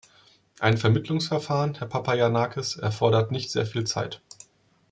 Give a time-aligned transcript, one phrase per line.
[0.59, 4.19] Ein Vermittlungsverfahren, Herr Papayannakis, erfordert nicht sehr viel Zeit.